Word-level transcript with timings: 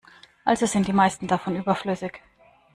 Also 0.45 0.65
sind 0.65 0.87
die 0.87 0.93
meisten 0.93 1.27
davon 1.27 1.55
überflüssig. 1.55 2.21